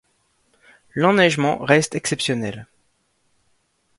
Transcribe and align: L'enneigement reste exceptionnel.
L'enneigement 0.95 1.57
reste 1.61 1.93
exceptionnel. 1.93 2.65